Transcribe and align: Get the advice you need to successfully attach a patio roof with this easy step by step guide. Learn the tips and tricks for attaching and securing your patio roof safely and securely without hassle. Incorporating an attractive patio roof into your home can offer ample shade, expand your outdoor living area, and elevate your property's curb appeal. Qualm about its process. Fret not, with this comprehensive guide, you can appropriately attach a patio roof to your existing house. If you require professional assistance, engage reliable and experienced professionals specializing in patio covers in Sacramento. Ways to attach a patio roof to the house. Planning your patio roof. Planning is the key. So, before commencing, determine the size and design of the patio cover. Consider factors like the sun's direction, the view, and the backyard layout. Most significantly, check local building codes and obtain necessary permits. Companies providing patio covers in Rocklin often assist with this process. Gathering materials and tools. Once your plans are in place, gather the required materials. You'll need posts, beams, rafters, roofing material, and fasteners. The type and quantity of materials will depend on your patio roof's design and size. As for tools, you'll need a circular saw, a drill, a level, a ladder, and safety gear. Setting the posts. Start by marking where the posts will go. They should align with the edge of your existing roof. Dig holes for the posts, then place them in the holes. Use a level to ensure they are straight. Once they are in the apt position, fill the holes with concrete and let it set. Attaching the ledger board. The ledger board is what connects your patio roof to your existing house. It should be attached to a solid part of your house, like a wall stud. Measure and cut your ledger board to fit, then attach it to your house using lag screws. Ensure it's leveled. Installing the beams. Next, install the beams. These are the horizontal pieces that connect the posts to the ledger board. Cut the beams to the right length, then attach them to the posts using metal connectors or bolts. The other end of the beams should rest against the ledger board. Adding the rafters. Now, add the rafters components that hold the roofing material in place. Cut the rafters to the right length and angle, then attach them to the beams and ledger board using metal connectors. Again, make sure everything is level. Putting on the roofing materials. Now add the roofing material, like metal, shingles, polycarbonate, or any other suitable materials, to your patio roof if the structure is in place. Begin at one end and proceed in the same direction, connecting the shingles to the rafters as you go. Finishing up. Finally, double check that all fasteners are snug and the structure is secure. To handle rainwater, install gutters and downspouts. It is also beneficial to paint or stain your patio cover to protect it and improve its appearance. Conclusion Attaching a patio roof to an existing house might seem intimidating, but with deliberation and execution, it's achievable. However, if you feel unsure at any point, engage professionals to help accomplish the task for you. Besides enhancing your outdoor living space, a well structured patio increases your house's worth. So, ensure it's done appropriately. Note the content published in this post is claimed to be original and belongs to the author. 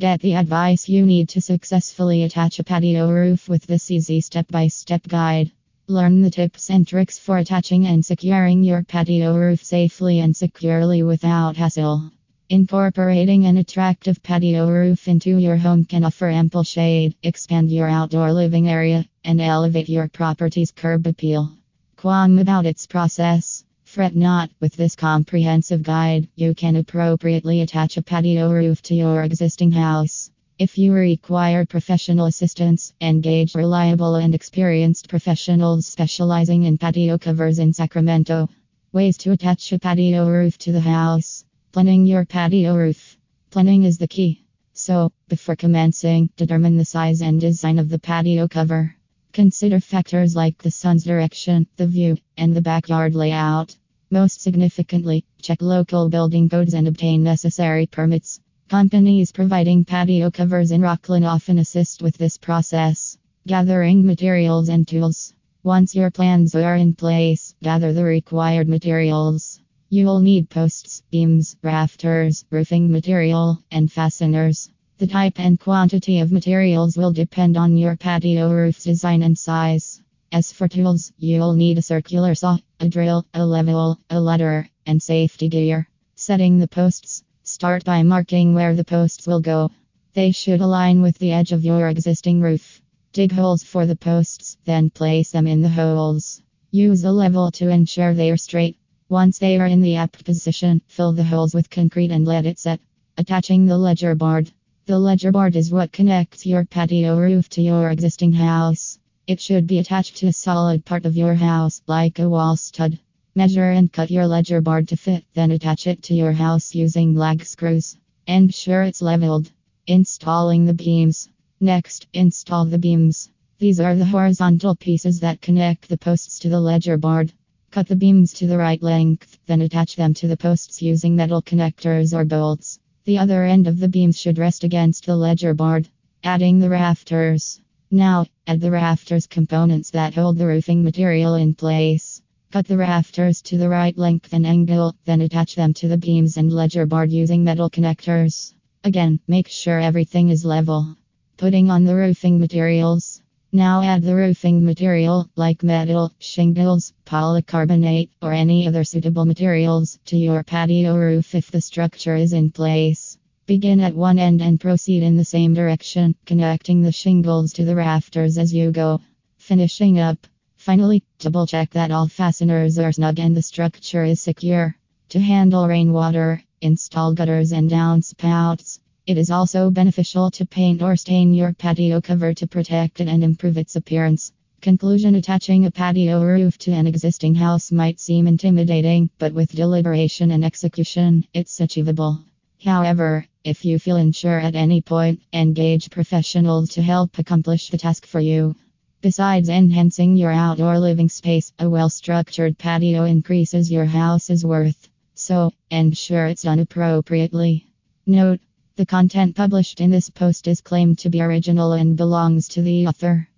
Get 0.00 0.22
the 0.22 0.34
advice 0.34 0.88
you 0.88 1.06
need 1.06 1.28
to 1.30 1.40
successfully 1.40 2.24
attach 2.24 2.58
a 2.58 2.64
patio 2.64 3.08
roof 3.08 3.48
with 3.48 3.64
this 3.64 3.92
easy 3.92 4.20
step 4.20 4.48
by 4.48 4.66
step 4.66 5.06
guide. 5.06 5.52
Learn 5.86 6.20
the 6.20 6.30
tips 6.30 6.68
and 6.68 6.84
tricks 6.84 7.16
for 7.16 7.38
attaching 7.38 7.86
and 7.86 8.04
securing 8.04 8.64
your 8.64 8.82
patio 8.82 9.36
roof 9.36 9.62
safely 9.62 10.18
and 10.18 10.36
securely 10.36 11.04
without 11.04 11.56
hassle. 11.56 12.10
Incorporating 12.48 13.46
an 13.46 13.56
attractive 13.56 14.20
patio 14.20 14.68
roof 14.68 15.06
into 15.06 15.38
your 15.38 15.56
home 15.56 15.84
can 15.84 16.02
offer 16.02 16.28
ample 16.28 16.64
shade, 16.64 17.14
expand 17.22 17.70
your 17.70 17.88
outdoor 17.88 18.32
living 18.32 18.68
area, 18.68 19.06
and 19.22 19.40
elevate 19.40 19.88
your 19.88 20.08
property's 20.08 20.72
curb 20.72 21.06
appeal. 21.06 21.52
Qualm 21.96 22.40
about 22.40 22.66
its 22.66 22.88
process. 22.88 23.63
Fret 23.94 24.16
not, 24.16 24.50
with 24.58 24.74
this 24.74 24.96
comprehensive 24.96 25.84
guide, 25.84 26.26
you 26.34 26.52
can 26.52 26.74
appropriately 26.74 27.60
attach 27.60 27.96
a 27.96 28.02
patio 28.02 28.50
roof 28.50 28.82
to 28.82 28.92
your 28.92 29.22
existing 29.22 29.70
house. 29.70 30.32
If 30.58 30.76
you 30.76 30.92
require 30.92 31.64
professional 31.64 32.26
assistance, 32.26 32.92
engage 33.00 33.54
reliable 33.54 34.16
and 34.16 34.34
experienced 34.34 35.08
professionals 35.08 35.86
specializing 35.86 36.64
in 36.64 36.76
patio 36.76 37.18
covers 37.18 37.60
in 37.60 37.72
Sacramento. 37.72 38.48
Ways 38.92 39.16
to 39.18 39.30
attach 39.30 39.72
a 39.72 39.78
patio 39.78 40.28
roof 40.28 40.58
to 40.58 40.72
the 40.72 40.80
house. 40.80 41.44
Planning 41.70 42.04
your 42.04 42.24
patio 42.24 42.74
roof. 42.74 43.16
Planning 43.50 43.84
is 43.84 43.98
the 43.98 44.08
key. 44.08 44.44
So, 44.72 45.12
before 45.28 45.54
commencing, 45.54 46.30
determine 46.36 46.76
the 46.76 46.84
size 46.84 47.22
and 47.22 47.40
design 47.40 47.78
of 47.78 47.90
the 47.90 48.00
patio 48.00 48.48
cover. 48.48 48.96
Consider 49.32 49.78
factors 49.78 50.34
like 50.34 50.58
the 50.58 50.72
sun's 50.72 51.04
direction, 51.04 51.68
the 51.76 51.86
view, 51.86 52.16
and 52.36 52.56
the 52.56 52.60
backyard 52.60 53.14
layout. 53.14 53.76
Most 54.14 54.42
significantly, 54.42 55.24
check 55.42 55.60
local 55.60 56.08
building 56.08 56.48
codes 56.48 56.72
and 56.72 56.86
obtain 56.86 57.24
necessary 57.24 57.84
permits. 57.86 58.38
Companies 58.68 59.32
providing 59.32 59.84
patio 59.84 60.30
covers 60.30 60.70
in 60.70 60.80
Rocklin 60.80 61.26
often 61.26 61.58
assist 61.58 62.00
with 62.00 62.16
this 62.16 62.38
process. 62.38 63.18
Gathering 63.48 64.06
materials 64.06 64.68
and 64.68 64.86
tools. 64.86 65.34
Once 65.64 65.96
your 65.96 66.12
plans 66.12 66.54
are 66.54 66.76
in 66.76 66.94
place, 66.94 67.56
gather 67.60 67.92
the 67.92 68.04
required 68.04 68.68
materials. 68.68 69.58
You'll 69.90 70.20
need 70.20 70.48
posts, 70.48 71.02
beams, 71.10 71.56
rafters, 71.60 72.44
roofing 72.50 72.92
material, 72.92 73.64
and 73.72 73.90
fasteners. 73.90 74.70
The 74.98 75.08
type 75.08 75.40
and 75.40 75.58
quantity 75.58 76.20
of 76.20 76.30
materials 76.30 76.96
will 76.96 77.12
depend 77.12 77.56
on 77.56 77.76
your 77.76 77.96
patio 77.96 78.52
roof's 78.52 78.84
design 78.84 79.24
and 79.24 79.36
size. 79.36 80.03
As 80.34 80.50
for 80.52 80.66
tools, 80.66 81.12
you'll 81.16 81.54
need 81.54 81.78
a 81.78 81.82
circular 81.82 82.34
saw, 82.34 82.58
a 82.80 82.88
drill, 82.88 83.24
a 83.32 83.46
level, 83.46 84.00
a 84.10 84.20
ladder, 84.20 84.68
and 84.84 85.00
safety 85.00 85.48
gear. 85.48 85.88
Setting 86.16 86.58
the 86.58 86.66
posts. 86.66 87.22
Start 87.44 87.84
by 87.84 88.02
marking 88.02 88.52
where 88.52 88.74
the 88.74 88.82
posts 88.82 89.28
will 89.28 89.38
go. 89.38 89.70
They 90.12 90.32
should 90.32 90.60
align 90.60 91.02
with 91.02 91.16
the 91.18 91.30
edge 91.30 91.52
of 91.52 91.64
your 91.64 91.86
existing 91.86 92.40
roof. 92.40 92.82
Dig 93.12 93.30
holes 93.30 93.62
for 93.62 93.86
the 93.86 93.94
posts, 93.94 94.56
then 94.64 94.90
place 94.90 95.30
them 95.30 95.46
in 95.46 95.62
the 95.62 95.68
holes. 95.68 96.42
Use 96.72 97.04
a 97.04 97.12
level 97.12 97.52
to 97.52 97.68
ensure 97.68 98.12
they 98.12 98.32
are 98.32 98.36
straight. 98.36 98.76
Once 99.08 99.38
they 99.38 99.56
are 99.60 99.68
in 99.68 99.82
the 99.82 99.94
apt 99.94 100.24
position, 100.24 100.82
fill 100.88 101.12
the 101.12 101.22
holes 101.22 101.54
with 101.54 101.70
concrete 101.70 102.10
and 102.10 102.26
let 102.26 102.44
it 102.44 102.58
set. 102.58 102.80
Attaching 103.16 103.66
the 103.66 103.78
ledger 103.78 104.16
board. 104.16 104.50
The 104.86 104.98
ledger 104.98 105.30
board 105.30 105.54
is 105.54 105.70
what 105.70 105.92
connects 105.92 106.44
your 106.44 106.64
patio 106.64 107.16
roof 107.16 107.48
to 107.50 107.62
your 107.62 107.88
existing 107.88 108.32
house. 108.32 108.98
It 109.26 109.40
should 109.40 109.66
be 109.66 109.78
attached 109.78 110.18
to 110.18 110.26
a 110.26 110.34
solid 110.34 110.84
part 110.84 111.06
of 111.06 111.16
your 111.16 111.32
house, 111.32 111.80
like 111.86 112.18
a 112.18 112.28
wall 112.28 112.56
stud. 112.56 112.98
Measure 113.34 113.70
and 113.70 113.90
cut 113.90 114.10
your 114.10 114.26
ledger 114.26 114.60
board 114.60 114.88
to 114.88 114.98
fit, 114.98 115.24
then 115.32 115.50
attach 115.50 115.86
it 115.86 116.02
to 116.02 116.14
your 116.14 116.32
house 116.32 116.74
using 116.74 117.14
lag 117.14 117.42
screws. 117.42 117.96
Ensure 118.26 118.82
it's 118.82 119.00
leveled. 119.00 119.50
Installing 119.86 120.66
the 120.66 120.74
beams. 120.74 121.30
Next, 121.58 122.06
install 122.12 122.66
the 122.66 122.76
beams. 122.76 123.30
These 123.58 123.80
are 123.80 123.96
the 123.96 124.04
horizontal 124.04 124.76
pieces 124.76 125.20
that 125.20 125.40
connect 125.40 125.88
the 125.88 125.96
posts 125.96 126.38
to 126.40 126.50
the 126.50 126.60
ledger 126.60 126.98
board. 126.98 127.32
Cut 127.70 127.88
the 127.88 127.96
beams 127.96 128.34
to 128.34 128.46
the 128.46 128.58
right 128.58 128.82
length, 128.82 129.38
then 129.46 129.62
attach 129.62 129.96
them 129.96 130.12
to 130.14 130.28
the 130.28 130.36
posts 130.36 130.82
using 130.82 131.16
metal 131.16 131.40
connectors 131.40 132.12
or 132.12 132.26
bolts. 132.26 132.78
The 133.06 133.16
other 133.16 133.42
end 133.44 133.68
of 133.68 133.80
the 133.80 133.88
beams 133.88 134.20
should 134.20 134.36
rest 134.36 134.64
against 134.64 135.06
the 135.06 135.16
ledger 135.16 135.54
board. 135.54 135.88
Adding 136.22 136.58
the 136.58 136.68
rafters. 136.68 137.62
Now, 137.90 138.26
add 138.46 138.60
the 138.60 138.70
rafters 138.70 139.26
components 139.26 139.90
that 139.90 140.14
hold 140.14 140.38
the 140.38 140.46
roofing 140.46 140.82
material 140.82 141.34
in 141.34 141.54
place. 141.54 142.22
Cut 142.50 142.66
the 142.66 142.76
rafters 142.76 143.42
to 143.42 143.58
the 143.58 143.68
right 143.68 143.96
length 143.98 144.32
and 144.32 144.46
angle, 144.46 144.94
then 145.04 145.20
attach 145.20 145.54
them 145.54 145.74
to 145.74 145.88
the 145.88 145.98
beams 145.98 146.36
and 146.36 146.52
ledger 146.52 146.86
board 146.86 147.12
using 147.12 147.44
metal 147.44 147.68
connectors. 147.68 148.54
Again, 148.84 149.20
make 149.28 149.48
sure 149.48 149.80
everything 149.80 150.28
is 150.28 150.44
level. 150.44 150.96
Putting 151.36 151.70
on 151.70 151.84
the 151.84 151.94
roofing 151.94 152.38
materials. 152.38 153.20
Now 153.52 153.82
add 153.82 154.02
the 154.02 154.16
roofing 154.16 154.64
material, 154.64 155.28
like 155.36 155.62
metal, 155.62 156.12
shingles, 156.18 156.92
polycarbonate, 157.06 158.10
or 158.20 158.32
any 158.32 158.66
other 158.66 158.84
suitable 158.84 159.24
materials, 159.24 159.98
to 160.06 160.16
your 160.16 160.42
patio 160.42 160.96
roof 160.96 161.34
if 161.34 161.50
the 161.50 161.60
structure 161.60 162.16
is 162.16 162.32
in 162.32 162.50
place. 162.50 163.13
Begin 163.46 163.80
at 163.80 163.94
one 163.94 164.18
end 164.18 164.40
and 164.40 164.58
proceed 164.58 165.02
in 165.02 165.18
the 165.18 165.24
same 165.24 165.52
direction, 165.52 166.14
connecting 166.24 166.80
the 166.80 166.90
shingles 166.90 167.52
to 167.52 167.64
the 167.66 167.76
rafters 167.76 168.38
as 168.38 168.54
you 168.54 168.70
go. 168.70 169.02
Finishing 169.36 169.98
up. 169.98 170.26
Finally, 170.56 171.02
double 171.18 171.46
check 171.46 171.68
that 171.72 171.90
all 171.90 172.08
fasteners 172.08 172.78
are 172.78 172.90
snug 172.90 173.18
and 173.18 173.36
the 173.36 173.42
structure 173.42 174.02
is 174.02 174.22
secure. 174.22 174.74
To 175.10 175.20
handle 175.20 175.68
rainwater, 175.68 176.42
install 176.62 177.12
gutters 177.12 177.52
and 177.52 177.70
downspouts. 177.70 178.78
It 179.06 179.18
is 179.18 179.30
also 179.30 179.70
beneficial 179.70 180.30
to 180.30 180.46
paint 180.46 180.80
or 180.80 180.96
stain 180.96 181.34
your 181.34 181.52
patio 181.52 182.00
cover 182.00 182.32
to 182.32 182.46
protect 182.46 183.02
it 183.02 183.08
and 183.08 183.22
improve 183.22 183.58
its 183.58 183.76
appearance. 183.76 184.32
Conclusion 184.62 185.16
Attaching 185.16 185.66
a 185.66 185.70
patio 185.70 186.24
roof 186.24 186.56
to 186.56 186.72
an 186.72 186.86
existing 186.86 187.34
house 187.34 187.70
might 187.70 188.00
seem 188.00 188.26
intimidating, 188.26 189.10
but 189.18 189.34
with 189.34 189.52
deliberation 189.52 190.30
and 190.30 190.42
execution, 190.46 191.26
it's 191.34 191.60
achievable. 191.60 192.24
However, 192.64 193.26
if 193.44 193.64
you 193.64 193.78
feel 193.78 193.96
unsure 193.96 194.40
at 194.40 194.54
any 194.54 194.80
point, 194.80 195.20
engage 195.32 195.90
professionals 195.90 196.70
to 196.70 196.82
help 196.82 197.18
accomplish 197.18 197.68
the 197.68 197.78
task 197.78 198.06
for 198.06 198.18
you. 198.18 198.56
Besides 199.02 199.50
enhancing 199.50 200.16
your 200.16 200.32
outdoor 200.32 200.78
living 200.78 201.10
space, 201.10 201.52
a 201.58 201.68
well 201.68 201.90
structured 201.90 202.56
patio 202.56 203.04
increases 203.04 203.70
your 203.70 203.84
house's 203.84 204.44
worth. 204.46 204.88
So, 205.14 205.52
ensure 205.70 206.26
it's 206.26 206.42
done 206.42 206.58
appropriately. 206.58 207.66
Note 208.06 208.40
the 208.76 208.86
content 208.86 209.36
published 209.36 209.80
in 209.80 209.90
this 209.90 210.10
post 210.10 210.48
is 210.48 210.60
claimed 210.60 210.98
to 211.00 211.10
be 211.10 211.20
original 211.20 211.74
and 211.74 211.96
belongs 211.96 212.48
to 212.48 212.62
the 212.62 212.88
author. 212.88 213.28